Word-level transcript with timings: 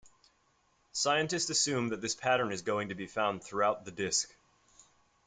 Scientists 0.93 1.51
assume 1.51 1.89
that 1.89 2.01
this 2.01 2.15
pattern 2.15 2.51
is 2.51 2.63
going 2.63 2.89
to 2.89 2.95
be 2.95 3.05
found 3.05 3.43
throughout 3.43 3.85
the 3.85 3.91
disk. 3.91 4.33